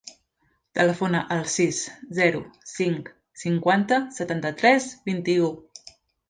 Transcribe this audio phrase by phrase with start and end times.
[0.77, 1.81] Telefona al sis,
[2.19, 2.39] zero,
[2.71, 3.11] cinc,
[3.43, 5.53] cinquanta, setanta-tres, vint-i-u.